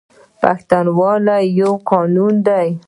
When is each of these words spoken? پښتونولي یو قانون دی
پښتونولي 0.41 1.41
یو 1.59 1.71
قانون 1.89 2.33
دی 2.47 2.67